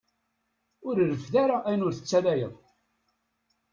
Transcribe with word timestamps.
Ur 0.87 0.95
reffed 1.09 1.33
ara 1.43 1.57
ayen 1.67 1.85
ur 1.87 1.93
tettayaleḍ. 1.95 2.55